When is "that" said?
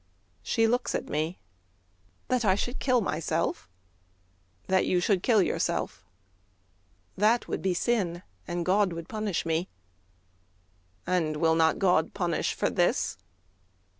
2.27-2.43, 4.65-4.87